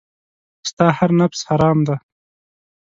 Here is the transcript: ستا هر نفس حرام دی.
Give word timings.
ستا 0.69 0.85
هر 0.97 1.09
نفس 1.21 1.39
حرام 1.49 1.77
دی. 1.87 1.95